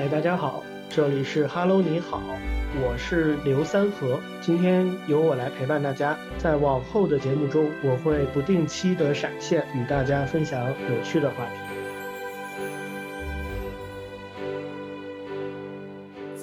[0.00, 2.22] 嗨，大家好，这里是哈喽你好，
[2.76, 11.59] 我是刘三和，今天由我来陪伴大家，在往后的节目中，我会不定期的闪现，与大家分享有趣的话题。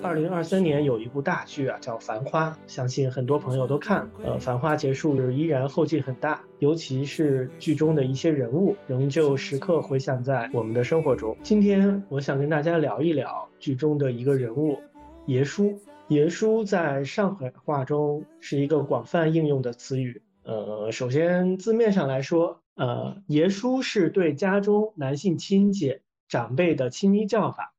[0.08, 4.10] 二零二三年有一部大剧啊，叫《繁花》，相信很多朋友都看。
[4.24, 11.36] 呃，《繁花》结束依然后劲很大，尤其是剧中的一些人物，仍旧时刻回响在我们的生活中。
[11.44, 14.80] 今天我想跟大家聊一聊剧中的一个人物——
[15.28, 15.78] 爷叔。
[16.08, 20.22] 爷叔在上海话中是一个广泛应用的词语。
[20.44, 26.00] 呃，首先字面上来说，呃，爷叔是对家中男性亲戚
[26.30, 27.74] 长辈的亲昵叫法。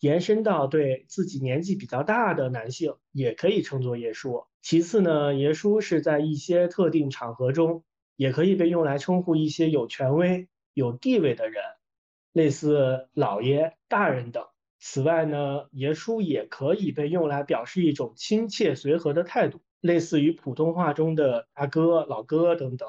[0.00, 4.44] 延伸到对自己年纪比较大的男性，也可以称作爷叔。
[4.62, 7.84] 其次呢，爷叔是在一些特定场合中，
[8.16, 11.62] 也可以被用来称呼一些有权威、有地位的人，
[12.32, 14.46] 类似老爷、大人等。
[14.78, 22.88] 此外呢，爷叔也可以被用来表示一种亲切随和的态度，类似于普通话中的大哥、老哥等等。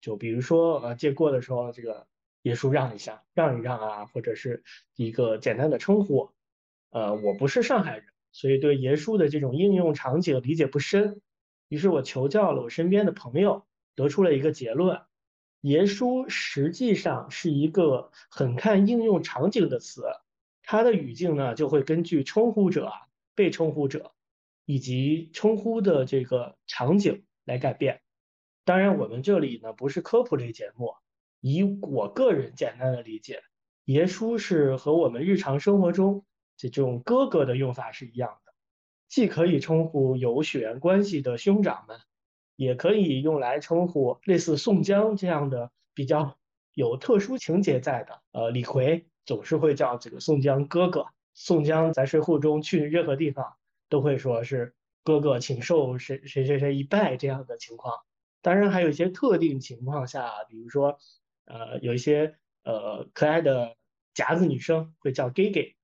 [0.00, 2.06] 就比如说，呃，借过的时候，这个
[2.40, 4.62] 爷叔让一下，让一让啊，或者是
[4.94, 6.30] 一个简单的称呼。
[6.90, 11.20] 呃，我不是上海人，所以对爷叔的这种应用场景理解不深。
[11.68, 15.02] 于是我求教了我身边的朋友，得出了一个结论：
[15.60, 20.04] 爷叔实际上是一个很看应用场景的词，
[20.62, 22.92] 它的语境呢就会根据称呼者、
[23.34, 24.12] 被称呼者
[24.64, 28.00] 以及称呼的这个场景来改变。
[28.64, 30.94] 当然，我们这里呢不是科普类节目，
[31.40, 33.42] 以我个人简单的理解，
[33.84, 36.24] 爷叔是和我们日常生活中。
[36.56, 38.52] 这种哥哥的用法是一样的，
[39.08, 41.98] 既可以称呼有血缘关系的兄长们，
[42.56, 46.38] 也可以用来称呼类似宋江这样的比较
[46.74, 48.20] 有特殊情节在的。
[48.32, 51.06] 呃，李逵总是会叫这个宋江哥哥。
[51.34, 53.56] 宋江在水浒中去任何地方
[53.90, 54.74] 都会说是
[55.04, 57.94] 哥哥，请受谁谁谁谁一拜这样的情况。
[58.40, 60.98] 当然，还有一些特定情况下，比如说，
[61.44, 63.76] 呃，有一些呃可爱的
[64.14, 65.75] 夹子女生会叫 gay gay。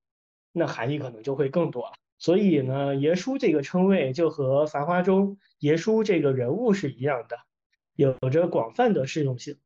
[0.53, 1.93] 那含义可能就会更多了。
[2.19, 7.37] 所以呢，爷叔这个称谓就和《繁花》中爷叔这个人物是一样的，
[7.97, 9.59] 有着广泛的适用性。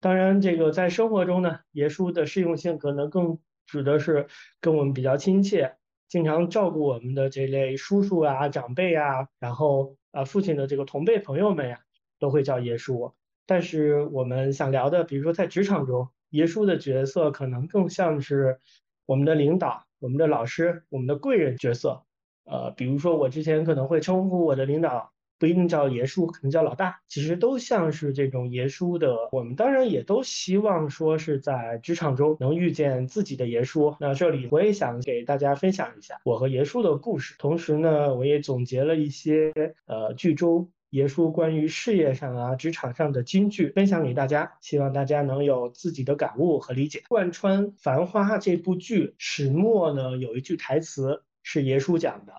[0.00, 4.28] 当然，这个在生活中呢，爷叔的适用性可能更指的是
[4.60, 5.76] 跟我们比较亲切、
[6.08, 11.80] 经常照顾我们的这类叔叔啊、长辈啊，然后啊父亲的这个同辈朋友们呀，
[12.18, 13.12] 都会叫爷叔。
[13.44, 18.60] 但是我们想聊的，比如说在职场中，爷叔的角色可能更像是
[19.04, 19.87] 我们的领导。
[20.00, 22.02] 我们的老师，我们的贵人角色，
[22.44, 29.16] 呃，比如说我之前可能会称呼我的领导，不一定叫爷叔，可能叫老大，其实都像是这种爷叔的。
[29.32, 33.96] 我们当然也都希望说是在职场中能遇见自己的爷叔。
[34.00, 39.52] 那这里我也想给大家分享一下我和爷叔的故事，同时呢，我也总结了一些
[39.86, 40.70] 呃剧中。
[40.90, 47.02] 爷叔关于事业上啊、职场上的金句分享给大家，希望大家能有自己的感悟和理解。
[47.08, 52.32] 贯穿《繁花》这部剧始末呢，有一句台词是爷叔讲的，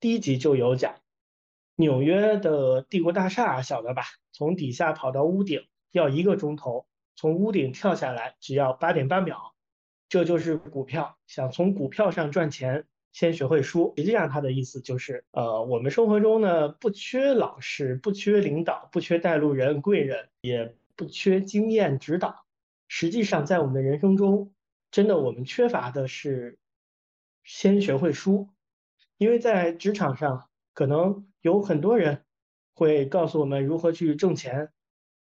[0.00, 0.94] 第一集就有讲。
[1.76, 4.04] 纽约的帝国大厦晓得吧？
[4.32, 9.54] 从底下跑到屋顶要一个钟头，从屋顶跳下来只要八点八秒。
[10.08, 12.86] 这就是股票，想从股票上赚钱。
[13.12, 22.46] 先学会输，实际上他的意思就是，呃，我们生活中呢不缺老师，不缺领导，不缺带路人、贵人，也不缺经验指导。
[22.88, 24.52] 实际上，在我们的人生中，
[24.90, 26.58] 真的我们缺乏的是
[27.44, 28.48] 先学会输，
[29.18, 32.24] 因为在职场上，可能有很多人
[32.74, 34.70] 会告诉我们如何去挣钱，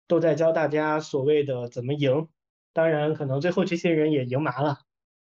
[0.07, 2.29] 都在教大家所谓的怎么赢。
[2.73, 4.79] 当然，可能最后这些人也赢麻了。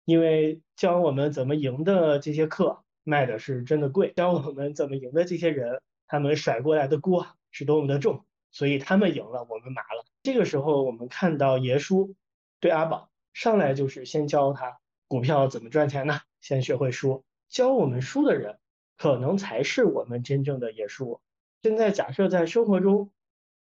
[0.08, 10.06] 因为教我们怎么赢的这些课卖的是真的贵，教我们怎么赢的这些人，他们甩过来的锅是多么的重，所以他们赢了，我们麻了。
[10.24, 12.16] 这个时候，我们看到爷叔
[12.62, 14.78] 对阿宝上来就是先教他
[15.10, 16.22] 股票怎么赚钱呢？
[16.40, 18.60] 先学会输，教我们输的人，
[18.96, 21.20] 可能才是我们真正的爷叔。
[21.64, 23.12] 现在假设在生活中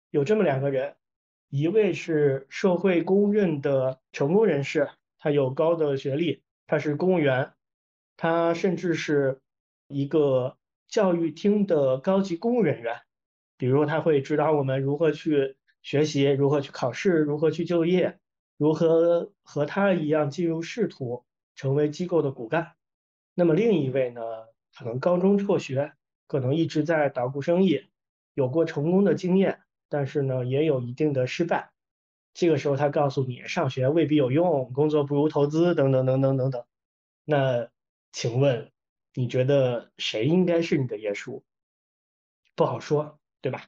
[0.09, 0.97] 有这么两个人，
[1.47, 4.89] 一位是社会公认的成功人士。
[5.23, 7.53] 他有高的学历，他是公务员，
[8.17, 9.39] 他甚至是
[9.87, 10.57] 一个
[10.89, 12.99] 教育厅的高级公务人员。
[13.55, 18.19] 比如，他会指导我们如何去学习，如何去考试，如何去就业，
[18.57, 21.23] 如何和他一样进入仕途，
[21.55, 22.73] 成为机构的骨干。
[23.33, 24.21] 那么，另一位呢，
[24.77, 25.93] 可能高中辍学，
[26.27, 27.85] 可能一直在捣鼓生意，
[28.33, 31.72] 有过成功的经验，但是呢，也有一定的失败。
[32.33, 36.65] 这个时候，他告诉你，上学未必有用，工作不如投资，等等等等等等。
[37.25, 37.69] 那
[38.11, 38.71] 请问，
[39.13, 41.43] 你觉得谁应该是你的耶稣？
[42.55, 43.67] 不好说，对吧？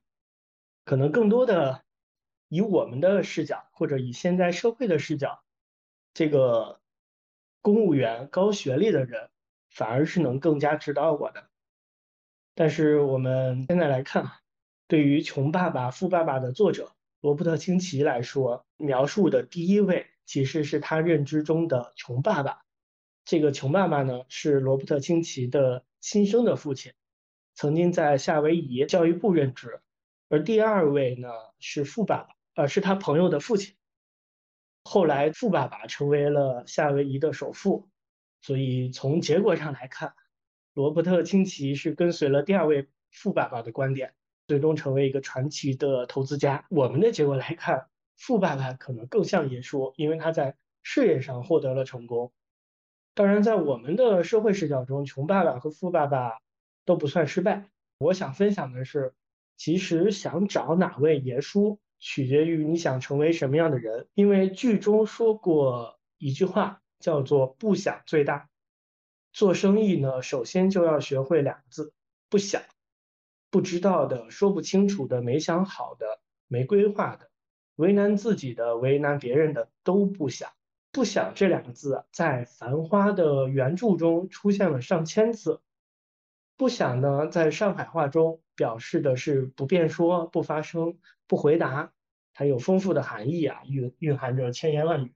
[0.83, 1.83] 可能更多的
[2.47, 5.43] 以我们的视角，或者以现在社会的视角，
[6.13, 6.79] 这个
[7.61, 9.29] 公务员、高学历的人
[9.69, 11.49] 反而是能更加指导我的。
[12.55, 14.31] 但是我们现在来看，
[14.87, 16.94] 对于《穷爸爸富爸爸》的作者
[17.25, 22.61] 罗伯特清崎来说，描述的第一位其实是他认知中的穷爸爸。
[23.23, 26.93] 这个穷爸爸呢，是罗伯特清崎的亲生的父亲，
[27.55, 29.81] 曾经在夏威夷教育部任职。
[30.29, 31.29] 而第二位呢
[31.59, 33.73] 是富爸爸，呃，是他朋友的父亲。
[34.83, 37.89] 后来富爸爸成为了夏威夷的首富，
[38.43, 40.13] 所以从结果上来看，
[40.75, 44.13] 罗伯特清崎是跟随了第二位富爸爸的观点，
[44.47, 46.65] 最终成为一个传奇的投资家。
[46.69, 52.31] 我们的结果来看，富爸爸可能更像爷叔，因为他在事业上获得了成功。
[53.13, 56.39] 当然，在我们的社会视角中，穷爸爸和富爸爸
[56.85, 57.69] 都不算失败。
[57.97, 59.13] 我想分享的是。
[59.57, 64.05] 其实想找哪位爷叔，取决于你想成为什么样的人。
[64.13, 68.49] 因为剧中说过一句话，叫做“不想最大”。
[69.31, 71.93] 做生意呢，首先就要学会两个字：
[72.29, 72.63] 不想。
[73.55, 76.05] 不知道的、说不清楚的、没想好的、
[76.49, 77.29] 没规划的、
[77.77, 80.49] 为难自己的、为难别人的，都不想。
[80.91, 85.61] 不想这两个字，在《繁花》的原著中出现了上千次。
[86.57, 91.93] 不想呢，在上海话中表示的是不便说、不发声、不回答，
[92.33, 95.13] 它有丰富的含义啊，蕴蕴含着千言万语。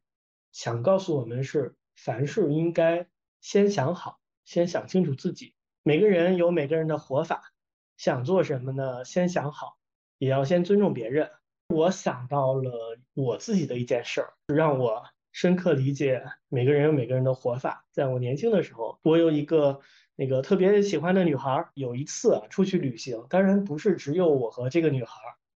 [0.54, 3.06] 想告诉我们是，凡事应该
[3.42, 5.54] 先想好，先想清楚自己。
[5.84, 7.52] 每个人有每个人的活法，
[8.00, 9.04] 想做什么呢？
[9.04, 9.78] 先想好，
[10.18, 11.30] 也要先尊重别人。
[11.68, 15.04] 我想到了我自己的一件事儿，让我
[15.34, 17.86] 深刻理解每个人有每个人的活法。
[17.92, 19.80] 在我年轻的时候，我有一个。
[20.16, 25.14] 那个特别喜欢的女孩，有一次出去旅行，当然不是只有我和这个女孩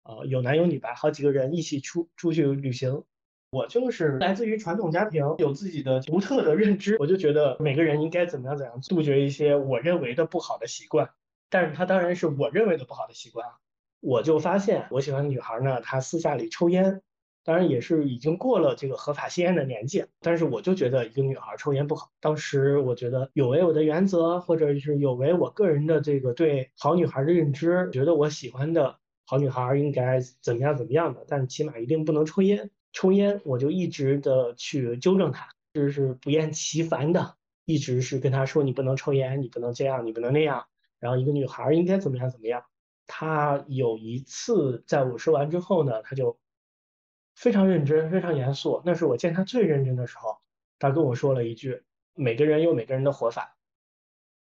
[0.04, 3.06] 啊，有男有女吧，好几个人一起出出去旅行。
[3.52, 11.10] 我就是来自于传统家庭，有自己的独特的认知，我就觉得每个人应该怎么样怎样，杜绝一些我认为的不好的习惯。
[11.50, 13.54] 但是她当然是我认为的不好的习惯啊，
[14.00, 17.02] 我就发现我喜欢的女孩呢，她私下里抽烟。
[17.46, 22.12] 当然也是已经过了这个合法吸烟的年纪，但是我就觉得一个女孩抽烟不好。
[22.20, 32.70] 当时我觉得有违我的原则，或者是有违我个人的这个对好女孩的认知，觉得我喜欢的好女孩应该怎么样怎么样的，但起码一定不能抽烟。
[32.92, 37.36] 抽烟我就一直的去纠正她，就是不厌其烦的，
[37.66, 40.68] 一直是跟她说你不能抽烟，你不能这样，你不能那样。
[41.00, 42.64] 然后一个女孩应该怎么样怎么样。
[43.08, 46.40] 她有一次在我说完之后呢，她就。
[47.36, 48.82] 非常认真，非常严肃。
[48.84, 50.40] 那是我见他最认真的时候。
[50.78, 53.56] 他跟我说了一句：“每个人有每个人的活法。”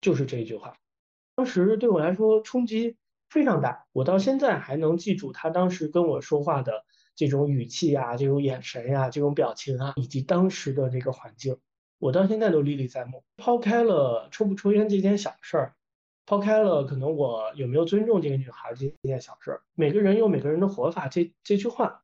[0.01, 0.75] 就是这一句话。
[1.35, 2.97] 当时对我来说冲击
[3.29, 6.83] 非常大，我到现在还能记住他当时跟我说话的
[7.15, 11.59] 这种语气呀、这种眼神呀、这种表情啊，以及当时的这个环境，
[11.99, 13.23] 我到现在都历历在目。
[13.37, 15.75] 抛开了抽不抽烟这件小事儿，
[16.29, 21.07] 抛开了可能我有没有尊重这个女孩这这件小事，每个人有每个人的活法。
[21.07, 22.03] 这这句话。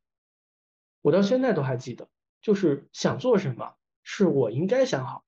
[1.00, 2.08] 我到现在都还记得，
[2.42, 5.24] 就是想做什么是我应该想好，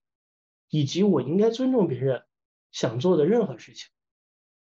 [0.69, 2.25] 以及我应该尊重别人
[2.73, 3.89] 想做的任何事情，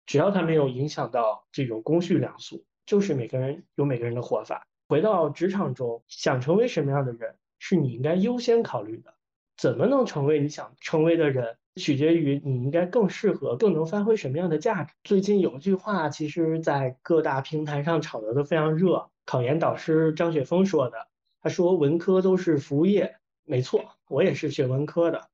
[0.05, 4.67] 只要他没有影响到这种公序良俗，就是每个人有每个人的活法。
[4.89, 9.15] 回到职场中，想成为什么样的人，是你应该优先考虑的。
[9.55, 14.93] 怎么能成为你想成为的人，取决于你应该更适合、更能发挥什么样的价值。
[15.03, 19.09] 最近有句话，其实在各大平台上炒得都非常热。
[19.25, 21.07] 考研导师张雪峰说的，
[21.41, 25.29] 他说文科都是服务业，没错，我也是学文科的，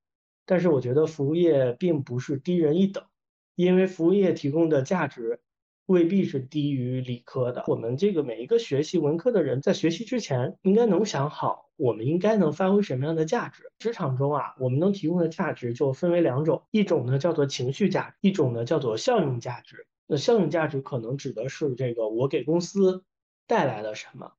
[0.46, 3.04] 但是我觉得服务业并不是低人一等，
[3.56, 5.42] 因为服务业提供的价值
[5.92, 7.66] 未必是低于理科的。
[7.68, 13.72] 我们这个每一个学习文科的人，在学习之前，应该能想好，我们应该能发挥什么样的价值。
[13.78, 19.86] 职场中啊，我们能提供的价值就分为两种，一种呢叫做情绪价值，一种呢叫做效用价值。
[20.08, 23.04] 那效用价值可能指的是这个我给公司。
[23.48, 24.32] 带来了什么？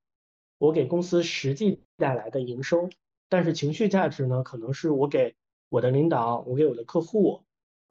[0.57, 2.89] 我给公司实际带来的营收，
[3.29, 4.43] 但是情绪价值呢？
[4.43, 5.35] 可能是我给
[5.69, 7.43] 我的领导，我给我的客户，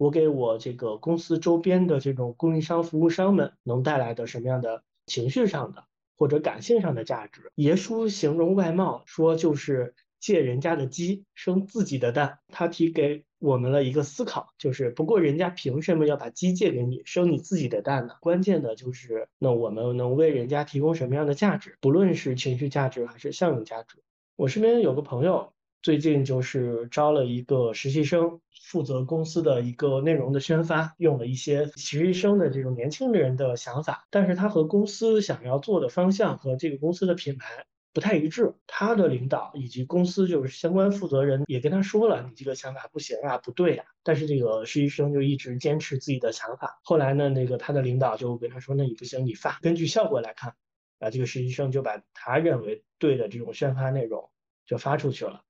[0.01, 5.83] 我给我这个公司周边的这种供应商、服务商们能带来的什么样的情绪上的
[6.17, 7.51] 或者感性上的价值？
[7.53, 13.25] 爷叔形容外貌说就是借人家的鸡生自己的蛋，他提给。
[13.37, 18.15] 我们了一个思考就是，不过人家凭什么要把鸡借给你，生你自己的蛋呢？
[18.21, 21.77] 关键的就是，那我们能为人家提供什么样的价值？
[21.79, 23.97] 不论是情绪价值还是效用价值。
[24.35, 38.53] 我身边有个朋友，最近就是招了一个实习生，负责公司的一个内容的宣发，用了一些实习生的这种年轻人的想法，但是他和公司想要做的方向和这个公司的品牌不太一致。
[38.67, 43.83] 他的领导以及公司就是相关负责人也跟他说了，你这个想法不行啊，不对呀。
[44.03, 46.79] 但是这个实习生就一直坚持自己的想法。
[46.83, 50.53] 后来呢，那个他的领导就跟他说，那你不行，你发，根据效果来看，
[50.99, 54.29] 啊，这个实习生就把他认为对的这种宣发内容
[54.67, 55.41] 就发出去了。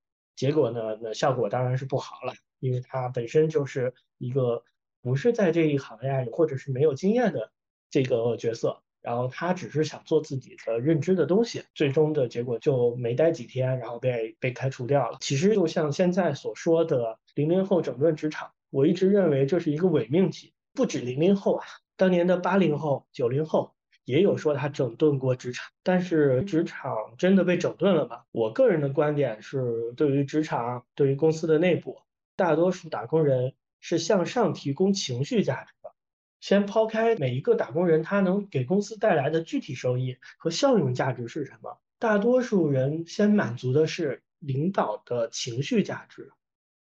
[0.41, 0.97] 结果呢？
[0.99, 4.63] 那效果当然是不好了，因为他本身就是一个
[4.99, 7.51] 不是在这一行呀，或者是没有经验的
[7.91, 15.19] 这个角色，然后他只是想做自己的认知的东西，最终的结果就没待几天，然后被被开除掉了。
[15.21, 23.75] 其实就像现在所说的零零后整顿职场，我一直认为这是一个伪命题，不止零零后啊，当年的八零后、九零后。
[24.05, 28.21] 也有说他整顿过职场，但是职场真的被整顿了吗？
[28.31, 32.01] 我个人的观点是，对于职场，对于公司的内部，
[32.35, 35.91] 大多数打工人是向上提供情绪价值的。
[36.39, 46.31] 先抛开每一个打工人他能给公司带来的具体收益和效用价值是什么，大多数人先满足的是领导的情绪价值。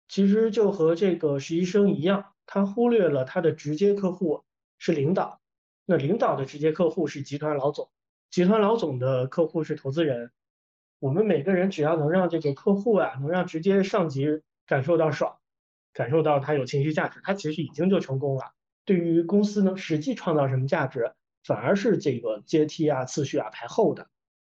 [0.07, 4.43] 其实就和这个实习生一样，他忽略了他的直接客户
[4.77, 5.41] 是领导。
[5.89, 7.89] 那领导的直接客户是集团老总，
[8.29, 10.31] 集团老总的客户是投资人。
[10.99, 15.37] 我们每个人只要能让这个客户啊，能让直接上级感受到爽，
[15.91, 18.53] 感受到他有情绪价值，他其实已经就成功了。
[18.85, 21.11] 对于公司能实际创造什么价值，
[21.43, 24.09] 反而是这个阶梯啊、次序啊排后的。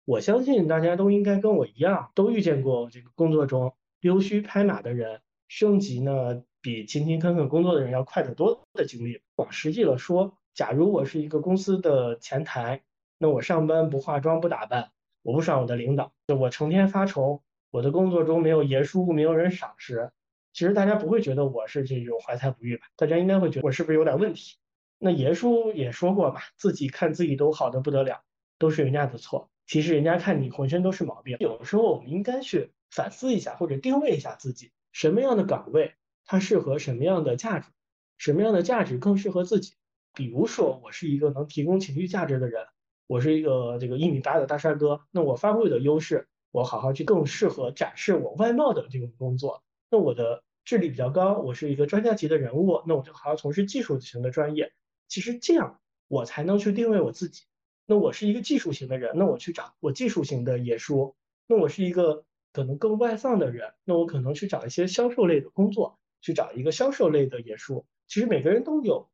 [0.05, 9.21] 我相信大家都应该跟我一样，都遇见过这个工作中溜须拍马的人，升级呢比勤勤恳恳工作的人要快得多的经历。
[9.35, 10.38] 往实际了说。
[10.59, 12.83] 假如我是一个公司的前台，
[13.17, 20.11] 那我上班不化妆不打扮，我不爽我的领导，就我成天发愁，我的工作中没有爷叔，没有人赏识，
[20.51, 22.87] 其实大家不会觉得我是这种怀才不遇吧？
[22.97, 24.57] 大家应该会觉得我是不是有点问题？
[24.97, 28.21] 那爷叔也说过嘛，自己看自己都好的不得了，
[28.57, 31.37] 都是人家的错，其实人家看你浑身都是毛病。
[31.39, 35.93] 有的时候我们应该去反思一下，或者定位一下自己，什么样的岗位
[36.25, 37.69] 它适合什么样的价值，
[38.17, 39.71] 什么样的价值更适合自己。
[40.19, 42.67] 比如说，我是一个能提供情绪价值的人，
[43.07, 49.63] 我是一个这个一米八的大帅哥，那我发挥我的优势，我好好去更适合展示我外貌的这种工作。
[49.89, 54.73] 那我的智力比较高，我是一个专家级的人物，那我就好好从事技术型的专业。
[55.07, 57.43] 其实这样我才能去定位我自己。
[57.85, 61.15] 那我是一个技术型的人，那我去找我技术型的野叔。
[61.47, 67.85] 那我是一个可能更外放的人，那我可能去找一些销售类的工作，去找一个销售类的野叔。
[68.05, 69.09] 其实每个人都有。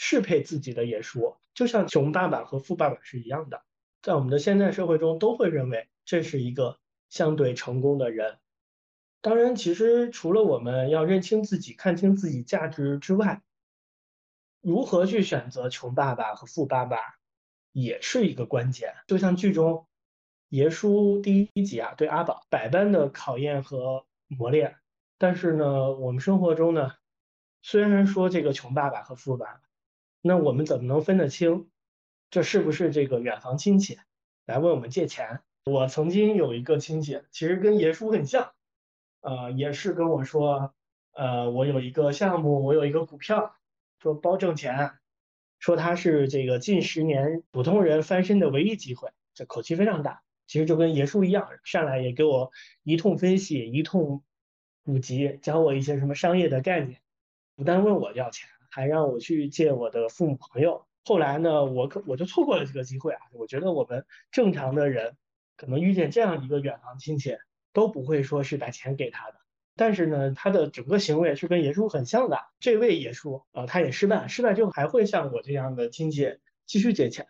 [0.00, 3.64] 适配自己的也说，就像穷爸爸和富爸爸是一样的，
[4.00, 6.78] 在我们的现代社会中，都会认为这是一个
[7.08, 8.38] 相对成功的人。
[9.20, 13.42] 当然，其实除了我们要认清自己、看清自己价值之外，
[14.60, 16.98] 如何去选择穷爸爸和富爸爸，
[17.72, 18.94] 也是一个关键。
[19.08, 19.88] 就像剧中
[20.48, 24.76] 爷叔第一集啊，对阿宝百般的考验和磨练，
[25.18, 26.92] 但是呢，我们生活中呢，
[27.62, 29.60] 虽然说这个穷爸爸和富爸爸。
[30.20, 31.68] 那我们怎么能分得清，
[32.30, 33.98] 这是不是这个远房亲戚
[34.46, 35.40] 来问我们借钱？
[35.64, 38.52] 我曾经有一个亲戚，其实跟爷叔很像，
[39.20, 40.74] 呃，也是跟我说，
[41.12, 43.54] 呃，我有一个项目，我有一个股票，
[44.00, 44.98] 说包挣钱，
[45.58, 50.22] 说他是这个近十年普通人翻身的唯一机会，这口气非常大。
[50.46, 52.50] 其实就跟爷叔一样，上来也给我
[52.82, 54.22] 一通分析，一通
[54.82, 57.02] 普及，教我一些什么商业的概念，
[57.54, 58.48] 不但问我要钱。
[58.78, 63.20] 还让我去见我的父母朋友，后来呢，我可我就错过了这个机会啊！
[63.32, 65.16] 我觉得我们正常的人，
[65.56, 67.36] 可能遇见这样一个远房亲戚，
[67.72, 69.40] 都不会说是把钱给他的。
[69.74, 72.38] 但是呢，他的整个行为是跟爷叔很像的。
[72.60, 77.26] 这位爷叔啊，他也失败，失败之后还会像我这样的亲戚继续借钱。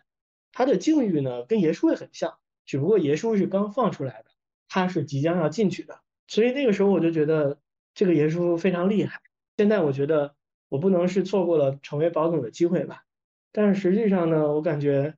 [0.51, 2.37] 他的境遇呢，跟爷叔也很像，
[2.67, 4.25] 只不过爷叔是刚放出来的，
[4.67, 5.99] 他是即将要进去的。
[6.27, 7.57] 所以那个时候我就觉得
[7.95, 9.19] 这个爷叔非常厉害。
[9.57, 10.35] 现在我觉得。
[10.69, 13.03] 我不能是错过了成为保总的机会吧？
[13.51, 15.15] 但是实际上呢，我感觉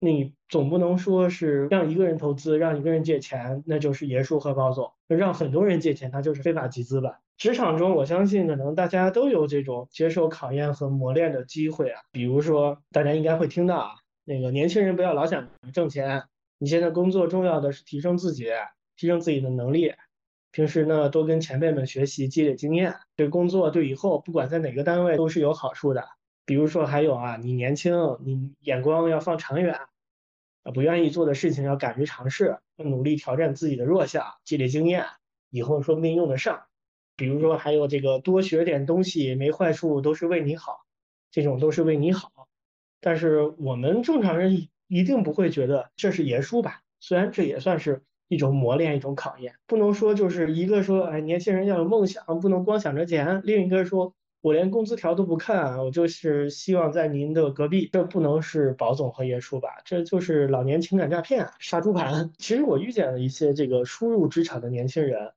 [0.00, 7.20] 你总不能说是让一个人投资，让一个人借钱，那就是爷叔和保总；让很多人借钱，他就是非法集资吧？
[7.36, 12.00] 职场中，我相信可能大家都有这种接受考验和磨练的机会啊。
[12.12, 13.90] 比如说，大家应该会听到啊，
[14.24, 16.22] 那个年轻人不要老想挣钱，
[16.58, 18.46] 你现在工作重要的是提升自己，
[18.96, 19.92] 提升自己的能力。
[20.54, 26.06] 平时呢，多跟前辈们学习，积累经验，对工作对以后不管在哪个单位都是有好处的。
[26.46, 27.92] 比如说还有啊，你年轻，
[28.24, 29.74] 你眼光要放长远，
[30.62, 35.04] 啊，不愿意做的事情要敢于尝试，要努力挑战自己的弱项，积累经验，
[35.50, 36.62] 以后说不定用得上。
[37.16, 40.84] 比如说还有这个多学点东西没坏处，都是为你好，
[41.32, 42.30] 这种都是为你好。
[43.00, 46.82] 但是我们正常人一定不会觉得这是爷叔吧？
[47.00, 49.54] 虽然这也算是一种磨练，一种考验。
[49.66, 57.88] 不能说就是一个说，哎，年轻人要有梦想，不能光想着钱；另一个说，我连工资条都不看，我就是希望在您的隔壁。
[57.92, 59.68] 这不能是宝总和爷叔吧？
[59.84, 62.32] 这就是老年情感诈骗啊、杀猪盘。
[62.38, 65.32] 其实我遇见了一些这个初入职场的年轻人。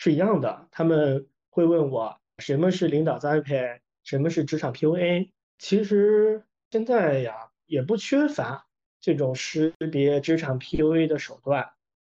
[0.00, 5.30] 是一样的，他们会问我什么是领导栽培，什么是职场 PUA。
[5.58, 7.34] 其实现在呀，
[7.66, 8.64] 也不缺乏
[9.00, 11.68] 这种识别职场 PUA 的手段，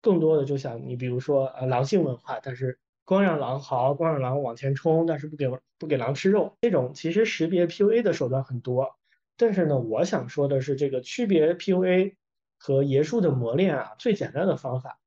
[0.05, 8.95] 更多的就像你比如说呃狼性文化，但是光让狼嚎，光让狼往前冲，但是不给不给狼吃肉，这种其实识别 PUA 的手段很多。
[9.35, 12.13] 但是呢，我想说的是，这个区别 PUA
[12.59, 14.99] 和爷术的磨练啊，最简单的方法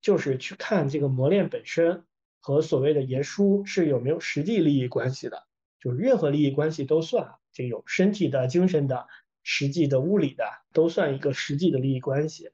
[0.00, 2.04] 就是去看这个磨练本身。
[2.40, 5.42] 和所谓的爷叔是有没有实际利益关系的？
[5.80, 9.08] 就是任何利益关系都算，这有身体的、精神的、
[9.42, 12.50] 实际的、物理的，都算一个实际的利益关系。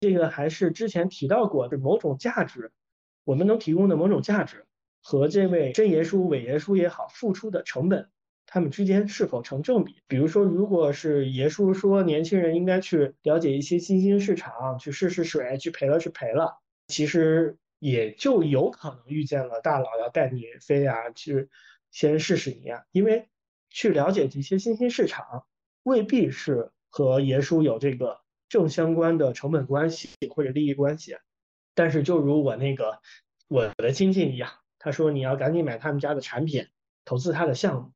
[0.00, 2.72] 这个还是之前提到过，的某种价值，
[3.24, 4.66] 我们能提供的某种价值
[5.02, 8.08] 和这位真爷叔、伪爷叔也好，付出的成本，
[8.46, 9.96] 他们之间是否成正比？
[10.06, 17.56] 比如说，如果是爷叔说年轻人应该去了解一些新兴市场，去试试水，去赔了是赔了，其实。
[17.78, 21.50] 也就有可能遇见了大佬要带你飞啊，去
[21.90, 23.28] 先试试你啊，因为
[23.68, 25.44] 去了解这些新兴市场，
[25.82, 31.16] 未必是和爷叔有这个正相关的成本关系或者利益关系。
[31.74, 33.00] 但是就如我那个
[33.48, 36.68] 我的亲戚一样，他说你要赶紧买他们家的产品，
[37.04, 37.92] 投资他的项目。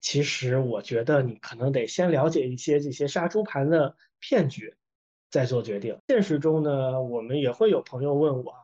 [0.00, 4.74] 其实我觉得你可能得先了解一些这些杀猪盘的骗局，
[5.30, 5.98] 再做决定。
[6.08, 8.54] 现实中呢，我们也会有朋友问我。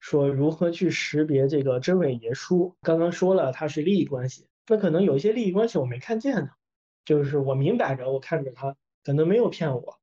[0.00, 2.76] 说如何去识别这个真伪爷叔？
[2.82, 4.46] 刚刚说了，它是利益关系。
[4.68, 6.50] 那可能有一些利益关系我没看见呢，
[7.04, 9.98] 就是我明摆着我看着他，可能没有骗我。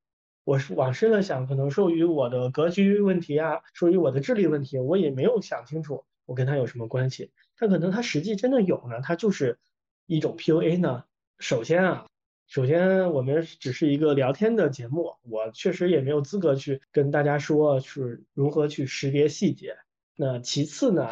[0.45, 7.31] 我是往深了想，可能受于我的格局问题啊，受于我的智力问题，我也没有想清楚我跟他有什么关系。
[7.57, 9.57] 但可能他实际真的有呢，他就是
[10.05, 11.03] 一种 PUA 呢。
[11.39, 12.05] 首先啊，
[12.47, 19.75] 首先我们只是一个聊天的节目，我确实也没有资格去跟大家说是如何去识别细节。
[20.15, 21.03] 那其次呢，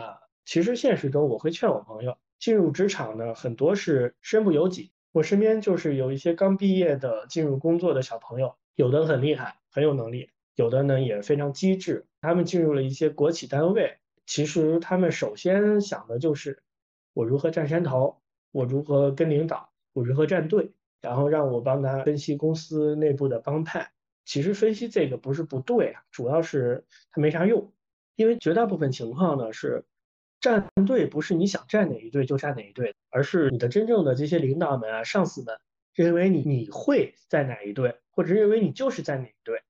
[0.46, 4.92] 其实现实中我会劝我朋友进入职场呢，很多是身不由己。
[5.12, 12.06] 我身边就是有一些刚毕业的进入工作的小朋友，有的很厉害，很有能力，有的呢也非常机智。
[12.22, 16.64] 他们进入了一些国企单位，其实他们首先想的就是
[17.14, 23.92] 我如何占山头，我如何跟领导，我如何站队，然后让我帮他分析公司内部的帮派。
[24.26, 27.72] 其实分析这个不是不对啊，主要是他没啥用。
[28.16, 29.86] 因为绝大部分情况呢是
[30.40, 35.58] 站队不是你想站哪一队就站哪一队，而是你的真正的这些领导们啊、上司们
[35.96, 39.62] 认为你你会在哪一队，或者认为你就是在哪队。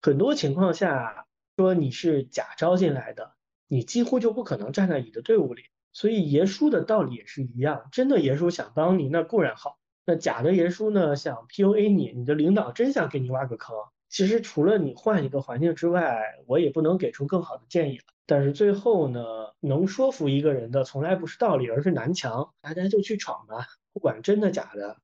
[0.00, 3.34] 很多情况下说你是假招进来的，
[3.68, 5.64] 你几乎就不可能站在你的队伍里。
[5.92, 13.76] 所以爷叔的道理也是一样，真的爷叔想帮你那固然好，那假的爷叔呢想 PUA 你，你的领导真想给你挖个坑。
[14.08, 18.04] 其实除了你换一个环境之外，我也不能给出更好的建议了。
[18.24, 19.20] 但是最后呢，
[19.60, 22.54] 能说服一个人的从来不是道理，而是南墙。
[22.62, 24.96] 大家就去闯吧，不管真的假的，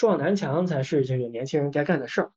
[0.00, 2.32] 撞南墙才是这个年轻人该干的事儿。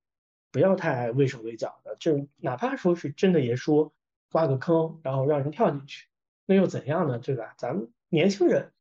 [0.52, 3.94] 不要太畏手畏脚的，就哪怕说是真的爷说
[4.34, 6.08] 挖个坑，然后让人跳进去，
[6.46, 7.20] 那又怎样呢？
[7.20, 7.54] 对吧？
[7.58, 8.74] 咱们年轻人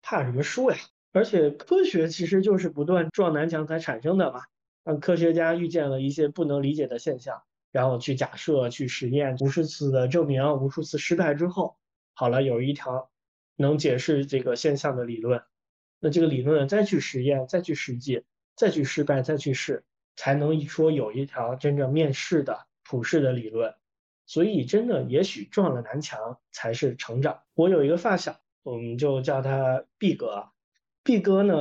[0.00, 0.76] 怕什么输呀？
[1.10, 4.42] 而且科学其实就是不断撞南墙才产生的嘛。
[4.84, 11.76] 让科学家遇见了一些不能理解的现象，然后去假设、去实验，无数次的证明，无数次失败之后，
[12.14, 13.10] 好了，有一条
[13.56, 15.42] 能解释这个现象的理论。
[16.00, 18.24] 那这个理论再去实验、再去实际、
[18.56, 19.84] 再去失败、再去试，
[20.16, 23.74] 才能说有一条真正面试的普世的理论。
[24.26, 27.42] 所以，真的也许撞了南墙才是成长。
[27.54, 30.48] 我有一个发小，我们就叫他毕哥。
[31.04, 31.54] 毕哥呢？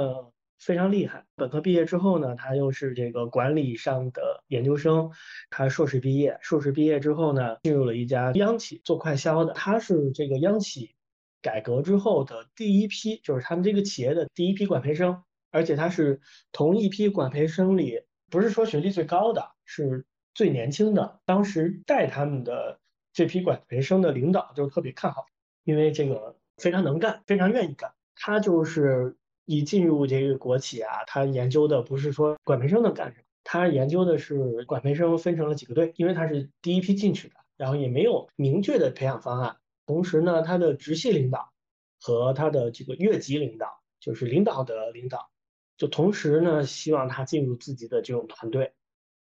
[0.60, 1.26] 非常厉害。
[1.36, 5.10] 本科毕业之后呢，他又是这个管理上的研究生。
[5.50, 9.54] 他硕士毕业，硕士毕业之后呢，进入了一家央企做快销的。
[9.54, 10.96] 他是这个央企
[11.42, 15.24] 改革之后的第一批，就是他们这个企业的第一批管培生。
[15.52, 16.22] 而且他是
[16.52, 21.20] 同一批管培生里，不是说学历最高的，是最年轻的。
[21.26, 22.80] 当时带他们的
[23.14, 25.26] 这批管培生的领导就特别看好，
[25.64, 27.94] 因为这个非常能干，非常愿意干。
[28.16, 29.16] 他就是。
[29.52, 39.58] 一进入这个国企啊，他研究的不是说管培生能干什么，他研究的是管培生分成了几个队，因为他是第一批进去的，然后也没有明确的培养方案，
[39.90, 41.52] 同时呢，他的直系领导
[42.00, 45.32] 和他的这个越级领导，就是领导的领导，
[45.78, 48.76] 就同时呢希望他进入自己的这种团队，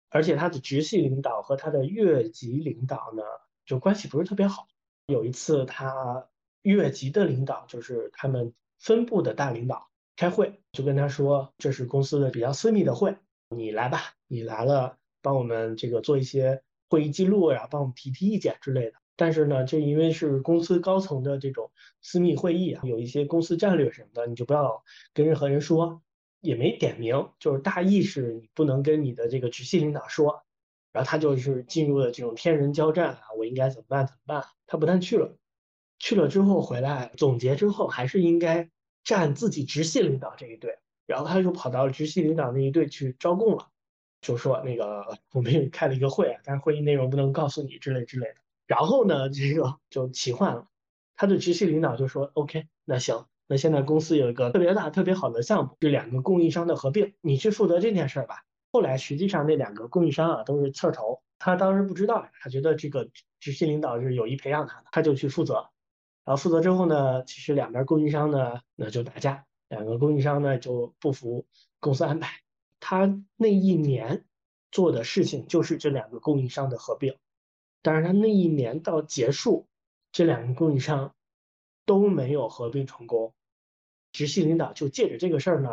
[0.09, 3.21] 而且他的直系领导和他的越级领导呢，
[3.67, 4.67] 就关系不是特别好。
[5.05, 6.29] 有一次，他
[6.63, 13.15] 越级的领导就是他们分部的大领导开会，就跟他说：“这是公司的比较私密的会，
[13.49, 18.97] 你来吧，你来了，帮我们这个做一些会议记录呀，帮我们提提意见之类的。
[19.15, 26.01] 但是呢，就因为是公司高层的这种私密会议啊，有一些公司战略什么的，你就不要跟任何人说，
[26.41, 30.43] 也没点名，就是大意是你不能跟你的这个直系领导说。”
[30.93, 34.07] 然后他就是进入了这种天人交战啊，我应该怎么办？
[34.07, 34.45] 怎么办？
[34.65, 35.37] 他不但去了，
[35.99, 38.69] 去了之后回来总结之后，还是应该
[39.03, 40.79] 站自己直系领导这一队。
[41.05, 43.67] 然后他就跑到直系领导那一队去招供了，
[44.21, 48.44] 就说那个 我们开了一个会啊，但是会议内容不能告诉你之类之类的。
[48.67, 50.67] 然后呢，这个就奇幻了，
[51.15, 65.69] 他的直系领导就说：“OK，那行，那现在公司有一个特别大、特别好的项目，就两个供应商的合并，你去负责这件事儿吧。”后来实际上那两个供应商啊都是刺头，他当时不知道，他觉得这个直系领导是有意培养他的，他就去负责。
[66.25, 71.45] 然后负责之后呢，其实两边供应商呢那就打架，两个供应商呢就不服
[71.79, 72.41] 公司安排。
[72.79, 74.25] 他那一年
[74.71, 77.15] 做的事情就是这两个供应商的合并，
[77.85, 79.67] 但是他那一年到结束，
[80.11, 81.13] 这两个供应商
[81.85, 83.35] 都没有合并成功。
[84.11, 85.69] 直系领导就借着这个事儿呢。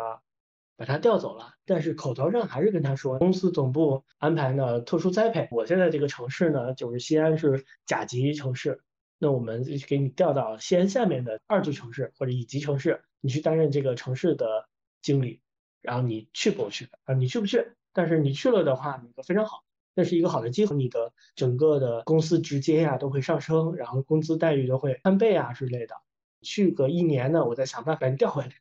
[0.75, 5.47] 把他调走了，但是口头上还是跟他说，公司总部安排呢特殊栽培。
[5.51, 8.81] 我现在这个城市呢，就是西安是甲级城市，
[9.19, 14.67] 那我们给你调到西安下面的二级城市或者乙级城市，你去担任这个城市的
[15.01, 15.41] 经理。
[15.79, 17.13] 然后你去不去啊？
[17.13, 17.73] 你去不去？
[17.93, 19.63] 但是你去了的话，那个非常好，
[19.95, 25.95] 那是一个好的机会，你的整个的公司直接呀都会上升，然后工资待遇都会翻倍啊之类的。
[26.41, 28.51] 去个一年呢，我再想办法把你调回来。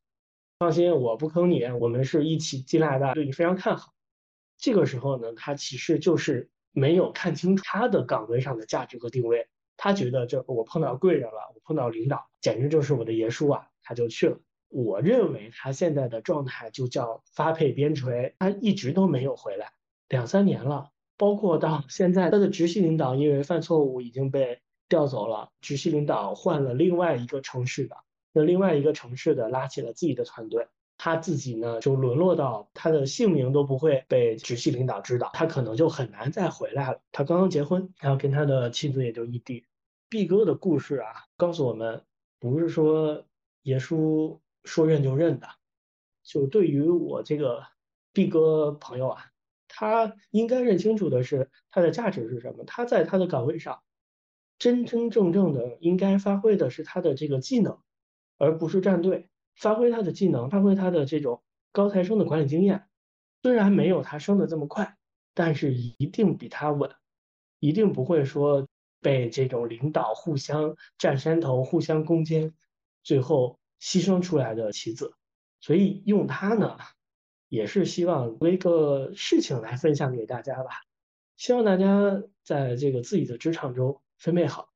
[0.58, 3.92] 放心，我不坑你，我们是一起进来的，对你非常看好。
[4.58, 9.48] 这个时候呢，他其实就是没有看清楚他的岗位上的价值和定位。
[9.76, 14.38] 他觉得这我碰到贵人了，我碰到领导，简直就是我的爷叔啊，他就去了。
[14.68, 19.72] 我认为他现在的状态就叫发配边陲，他一直都没有回来，
[20.08, 20.91] 两三年了。
[21.22, 27.94] 包括到 现在，他的直系领导因为犯错误已经被调走了，直系领导换了另外一个城市的。
[28.32, 30.66] 那另外一个城市的拉起了自己的团队，
[30.98, 36.98] 他自己呢就沦落到他的姓名都不会被直系领导知道，他可能就很难再回来了。
[37.12, 39.64] 他刚刚结婚，然后跟他的妻子也就异地。
[40.08, 41.06] 毕哥的故事啊，
[41.36, 42.02] 告诉我们，
[42.40, 43.24] 不是说
[43.62, 45.46] 耶稣说认就认的。
[46.24, 47.62] 就对于我这个
[48.12, 49.31] 毕哥朋友啊，
[49.74, 52.64] 他应该认清楚的是他的价值是什么。
[52.64, 53.82] 他在他的岗位上，
[54.58, 57.78] 真真正正的应该发挥的是他的这个技能。
[58.38, 62.86] 而不是站队，发挥他的技能，发挥他的这种高材生的管理经验。
[63.40, 64.96] 虽然没有他升的这么快，
[65.32, 66.90] 但是一定比他稳，
[67.60, 68.66] 一定不会说
[69.00, 72.52] 被这种领导互相占山头、互相攻坚，
[73.04, 75.14] 最后牺牲出来的棋子。
[75.60, 76.76] 所以用他呢，
[77.52, 80.70] 也是希望为一个事情来分享给大家吧。
[81.36, 84.72] 希望大家在这个自己的职场中分配好，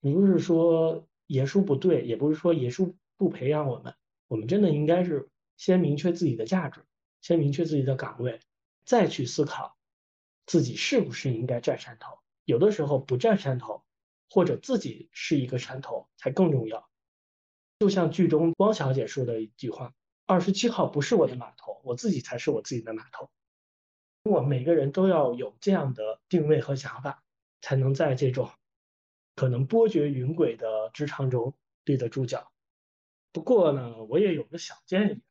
[0.00, 1.06] 你不是说。
[1.26, 3.94] 爷叔不对，也不是说爷叔不培养我们，
[4.28, 6.84] 我们真的应该是先明确自己的价值，
[7.22, 8.40] 先明确自己的岗位，
[8.84, 9.74] 再去思考
[10.44, 12.18] 自己是不是应该占山头。
[12.44, 13.82] 有的时候不占山头，
[14.28, 16.90] 或者自己是一个山头才更重要。
[17.78, 19.94] 就像剧中汪小姐说的一句话
[20.26, 23.30] ：“二十七号不是我的码头，我自己才是我自己的码头。”
[24.24, 27.22] 我每个人都要有这样的定位和想法，
[27.60, 28.50] 才能在这种。
[29.34, 32.50] 可能波谲云诡的职场中立得住脚。
[33.32, 35.22] 不过呢，我也有个小建议，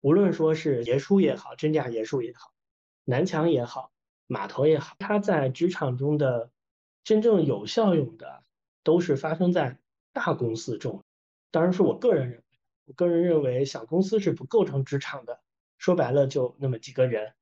[0.00, 2.54] 无论说是爷叔也好，真假爷叔也好，
[3.04, 3.92] 南墙也好，
[4.26, 6.50] 码头也好，他在职场中的
[7.04, 8.44] 真正有效用的，
[8.82, 9.78] 都是发生在
[10.12, 11.02] 大公司中。
[11.50, 12.44] 当然是我个人认为，
[12.92, 15.40] 个人认为小公司是不构成职场的。
[15.78, 17.32] 说白了，就那么几个人。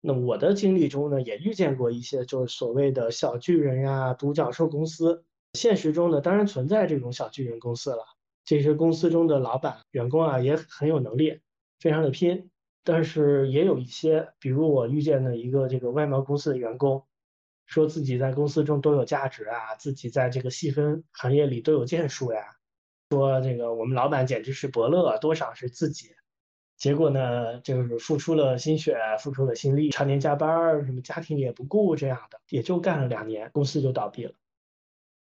[0.00, 5.24] 那我的经历中呢，也遇见过一些就是所谓的小巨人呀、独角兽公司。
[5.52, 8.04] 现实中呢，当然存在这种小巨人公司了。
[8.44, 11.40] 这些公司中的老板、员工啊，也很有能力，
[11.78, 12.50] 非常的拼。
[12.82, 17.06] 但是也有一些，比如我遇见的一个这个外贸公司的员工，
[17.66, 22.56] 说自己在公司中都有价值啊，自己在这个细分行业里都有建树呀。
[23.12, 26.14] 说这个我们老板简直是伯乐，多少是自己。
[26.78, 34.32] 结果呢，就是付出了心血，付出了心力，常年加班，什么家庭也不顾，这样的也就干了两年，公司就倒闭了。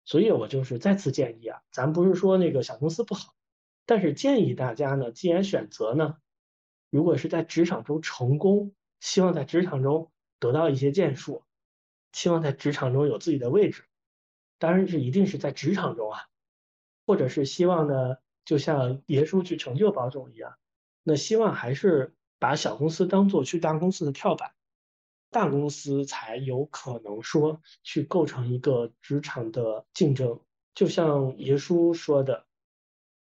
[0.06, 3.34] 所以我就是再次建议啊，咱不是说那个小公司不好，
[3.88, 6.17] 但是建议大家呢，既然选择呢，
[6.91, 11.43] 如果是在职场中成功，希望在职场中得到一些建树，
[12.13, 13.84] 希望在职场中有自己的位置，
[14.60, 16.19] 当然是一定是在职场中啊，
[17.10, 20.58] 或者是希望呢，就像爷叔去成就宝总一样，
[21.02, 24.52] 那希望还是把小公司当做去大公司的跳板。
[25.32, 30.39] 大公司才有可能说去构成一个职场的竞争，
[30.76, 32.45] 就像爷叔说的，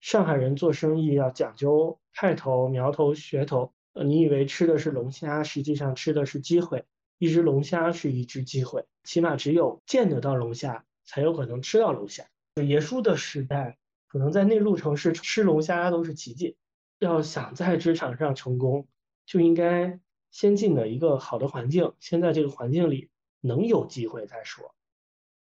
[0.03, 3.73] 上海人做生意要讲究派头、苗头、噱头。
[3.95, 6.85] 呃，你以为吃的是龙虾，实际上吃的是机会。
[7.17, 12.27] 一只龙虾是一只机会，起码只有见得到龙虾，才有可能吃到龙虾。
[12.63, 16.57] 爷叔的时代，可能在内陆城市吃龙虾都是奇迹。
[16.99, 18.89] 要想在职场上成功，
[19.27, 20.01] 就应该。
[20.33, 24.77] 先进的一个好的环境，先在这个环境里能有机会再说。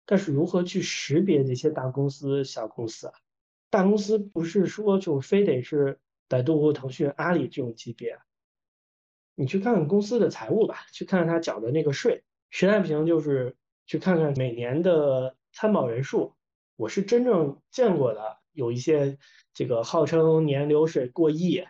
[0.05, 3.13] 但是如何去识别这些大公司、小公司啊？
[3.69, 8.19] 大公司不是说就非得是百度、腾讯、阿里这种级别。
[9.35, 12.25] 你去看看公司的财务吧，去看看他缴的那个税。
[12.49, 16.35] 实在不行，就是去看看每年的参保人数。
[16.83, 19.17] 我是真正见过的，有一些
[19.53, 21.63] 这个号称年流水过亿，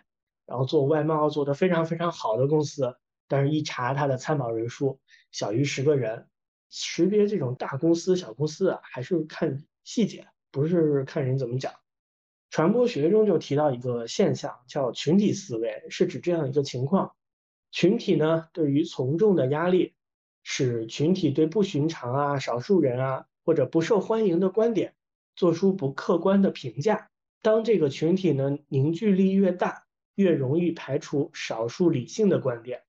[0.44, 2.96] 然后做外贸做得非常非常好的公司。
[3.28, 4.98] 但是，一查它的参保人数
[5.30, 6.26] 小于十个人，
[6.68, 11.72] 识别这种大公司、小公司啊，还是看细节，不是看人怎么讲。
[12.50, 17.14] 传播学中就提到一个现象，叫群体思维，是指这样一个情况：
[17.70, 19.94] 群体呢，对于从众的压力，
[20.42, 24.92] 使群体对不寻常啊、少数人啊或者不受欢迎的观点
[25.36, 27.08] 做出不客观的评价。
[27.42, 32.82] 当这个群体呢凝聚力越大，越容易排除少数理性的观点。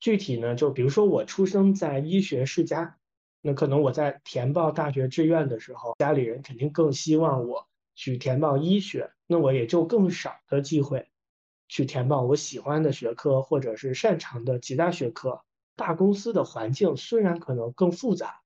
[0.00, 2.98] 具体呢，就比如说我出生在医学世家，
[3.40, 11.08] 那可能我在填报大学志愿的时候，家里人肯定更希望我去填报医学，那我也就更少的机会
[11.68, 15.42] 去填报我喜欢的学科或者是擅长的其他学科。
[15.74, 18.42] 大公司的环境虽然可能更复杂，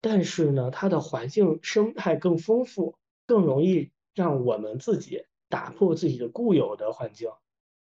[0.00, 7.30] 但是呢，它的环境生态更丰富，更容易让我们自己打破自己的固有的环境。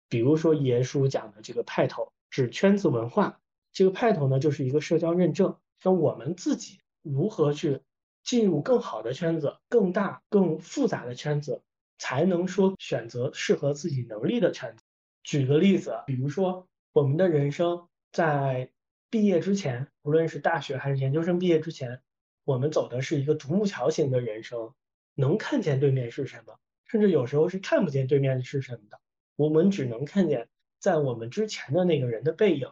[0.10, 2.12] 比如说爷叔讲的这个派头。
[2.32, 3.42] 指圈子文化，
[3.74, 5.58] 这个派头呢，就是一个社交认证。
[5.84, 7.82] 那我们自己如何去
[8.24, 11.62] 进入更好的圈子、更大、更复杂的圈子，
[11.98, 14.84] 才能说选择适合自己能力的圈子？
[15.24, 18.72] 举个例子，比如说我们的人生在
[19.12, 22.02] 毕业之前，无论是大学还是研究生毕业之前，
[22.46, 24.74] 我们走的是一个独木桥型的人生，
[25.14, 29.00] 能看见对面是什么，甚至有时候是看不见对面是什么的，
[29.36, 30.48] 我们只能看见。
[30.80, 32.72] 在我们之前的那个人的背影，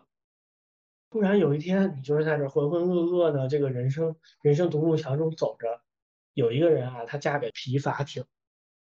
[1.12, 5.84] 突然有一天，你就是在这浑浑噩噩的这个人生人生独木桥中走着，
[6.34, 8.26] 有一个人啊，他驾着皮筏艇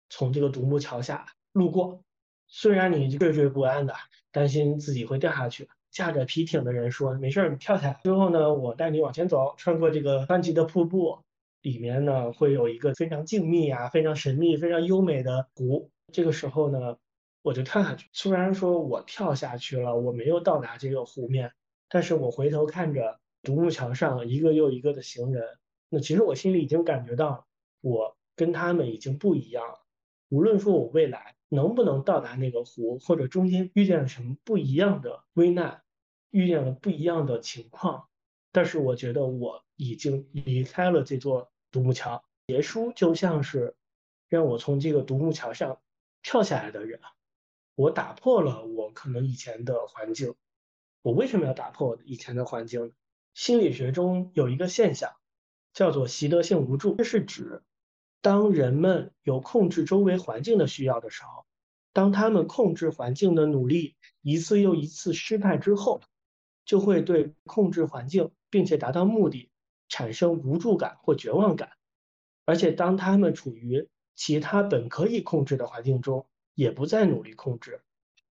[0.09, 2.03] 从这个独木桥下路过，
[2.45, 3.95] 虽然你惴惴不安的
[4.31, 11.17] 担心自己会掉下去，驾着皮艇的人说没事，你跳下来之后呢，我带你往前走，穿过这个湍急的瀑布，
[11.63, 16.97] 里面呢会有一个非常静谧啊、非常神秘、非常优美的湖，这个时候呢。
[17.45, 21.51] 我就跳下去，虽然说我跳下去了，我没有到达这个湖面，
[21.89, 25.43] 但是我回头看着独木桥上一个又一个的行人，
[25.89, 27.45] 那其实我心里已经感觉到，
[27.81, 29.85] 我跟他们已经不一样了。
[30.29, 35.83] 无论说我未来能不能到达那个湖，或者中间遇见了什么不一样的危难，
[36.35, 38.09] 遇见了不一样的情况，
[38.51, 42.25] 但是我觉得我已经离开了这座独木桥。
[42.47, 43.77] 结束就像是
[44.27, 45.79] 让我从这个独木桥上
[46.21, 46.99] 跳下来的人。
[47.75, 50.35] 我打破了我可能以前的环境，
[51.01, 52.91] 我为什么要打破以前的环境？
[53.33, 55.13] 心理学中有一个现象，
[55.73, 57.63] 叫做习得性无助，这是指
[58.21, 61.45] 当人们有控制周围环境的需要的时候，
[61.93, 66.01] 当他们控制环境的努力一次又一次失败之后，
[66.65, 69.49] 就会对控制环境并且达到目的
[69.87, 71.71] 产生无助感或绝望感，
[72.45, 76.27] 而且当他们处于其他本可以控制的环境中。
[76.57, 77.81] 也不再努力控制，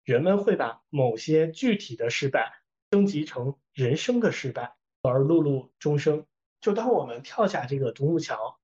[0.03, 2.55] 人们会把某些具体的失败
[2.90, 6.25] 升级成人生的失败，而碌碌终生。
[6.59, 8.59] 就当我们跳下这个独木桥，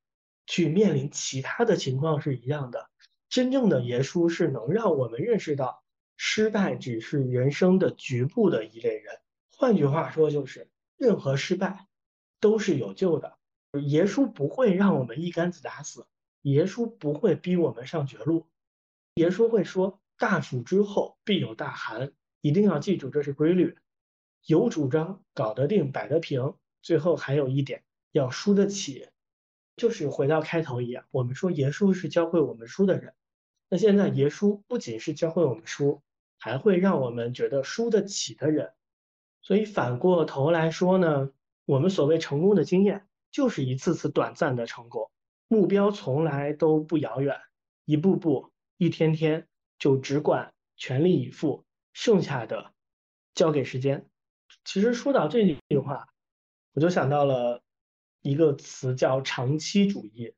[0.46, 2.88] 去面临其他的情况是一样的。
[3.28, 5.84] 真正的耶稣是能让我们认识到，
[6.16, 9.20] 失败只是人生的局部的一类人。
[9.60, 11.86] 换句话说，就是任何失败
[12.40, 13.36] 都是有救的。
[13.82, 16.06] 耶稣不会让我们一竿子打死，
[16.40, 18.46] 耶稣不会逼我们上绝路。
[19.12, 23.76] 爷叔会说：“大暑之后必有大寒，一定要记住这是规律。
[24.46, 26.54] 有主张，搞得定，摆得平。
[26.80, 29.10] 最后还有一点，要输得起。
[29.76, 33.12] 就是回到开头一样，我们说耶稣是教会我们书的人，
[33.68, 36.00] 那现在耶稣不仅是教会我们书，
[36.38, 38.72] 还会让我们觉得输得起的人。
[39.42, 41.30] 所以反过头来说呢，
[41.64, 45.10] 我们所谓成功的经验，就是一次次短暂的成功，
[45.48, 47.40] 目标从来都不遥远，
[47.84, 49.48] 一步步，一天天，
[49.78, 52.72] 就只管全力以赴，剩下的
[53.34, 54.06] 交给时间。
[54.64, 56.08] 其实说到这句话，
[56.74, 57.62] 我就想到了
[58.20, 60.34] 一个词叫长期主义，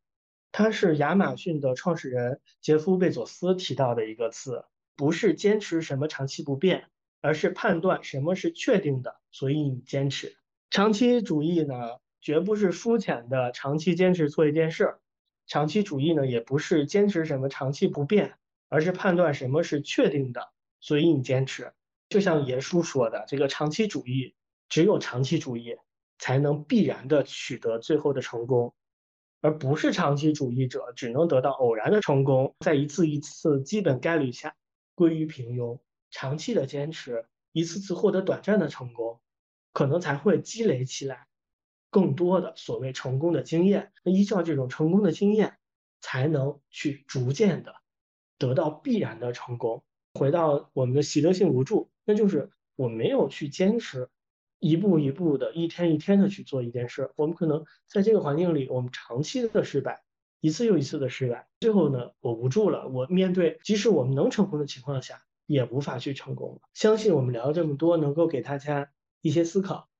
[0.52, 4.64] 它是亚马逊的创始人杰夫贝佐斯提到的一个词，
[4.96, 6.88] 不是坚持什么长期不变。
[7.22, 10.36] 而是判断什么是确定的，所以你坚持。
[10.70, 11.74] 长期主义呢，
[12.20, 15.00] 绝不是肤浅的长期坚持做一件事儿。
[15.46, 18.34] 长期主义呢，也不是坚持什么长期不变，
[18.68, 21.72] 而是判断什么是确定的，所以你坚持。
[22.08, 24.34] 就像爷叔说的，这个长期主义，
[24.68, 25.76] 只有长期主义
[26.18, 28.74] 才能必然的取得最后的成功，
[29.40, 34.54] 而不是长期主义者只能得到偶然的成功，在一次一次基本概率下
[34.94, 35.78] 归于平庸。
[36.12, 39.20] 长期的坚持，一次次获得短暂的成功，
[39.72, 41.26] 可能才会积累起来
[41.90, 43.92] 更多的所谓成功的经验。
[44.04, 45.56] 那依照这种成功的经验，
[46.00, 47.74] 才能去逐渐的
[48.38, 49.82] 得到必然的成功。
[50.14, 54.10] 回到我们的习得性无助，那就是我没有去坚持，
[54.58, 57.10] 一步一步的，一天一天的去做一件事。
[57.16, 60.02] 我们可能在这个环境里，我们长期的失败，
[60.40, 62.86] 一次又一次的失败，最后呢，我无助了。
[62.88, 65.22] 我面对即使我们能成功的情况下。
[65.52, 66.62] 也无法去成功了。
[66.72, 69.90] 相信我们聊了这么多，能够给大家一些思考。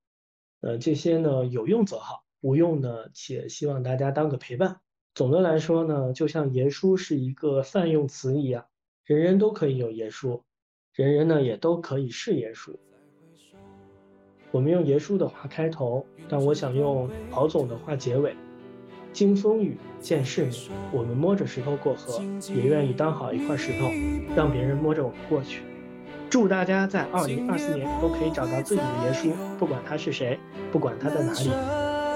[0.62, 4.80] 呃，这些呢有用则好，无用呢且希望大家当个陪伴。
[5.14, 8.64] 总的来说呢，就像耶稣是一个泛用词一样，
[9.04, 10.40] 人人都可以有耶稣，
[10.94, 12.74] 人人呢也都可以是耶稣。
[14.52, 18.34] 我们用耶稣的话开头，但我想用郝总的话结尾。
[19.12, 20.52] 经风雨，见世面，
[20.90, 22.22] 我们摸着石头过河，
[22.54, 23.90] 也愿意当好一块石头，
[24.34, 25.62] 让别人摸着我们过去。
[26.30, 30.38] 祝大家在二零二四年都可以找到自己的耶稣，不管他是谁，
[30.72, 31.50] 不管他在哪里。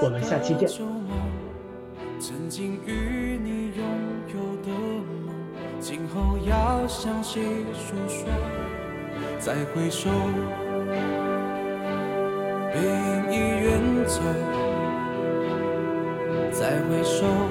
[0.01, 0.67] 我们下期见。
[2.19, 3.85] 曾经与你拥
[4.33, 5.35] 有的梦，
[5.79, 8.27] 今后要向谁诉说？
[9.37, 10.09] 再回首，
[12.73, 14.19] 背影已远走。
[16.67, 17.46] 再回首，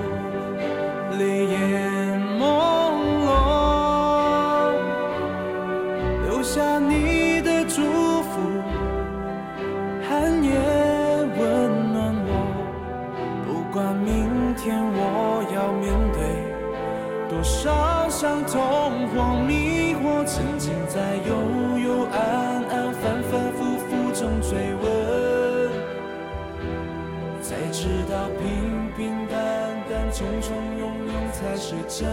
[31.99, 32.07] 真。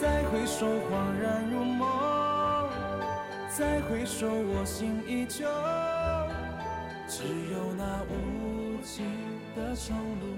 [0.00, 1.86] 再回首，恍然如梦；
[3.56, 5.46] 再回首，我心依旧。
[7.06, 9.06] 只有那无尽
[9.54, 10.29] 的长路。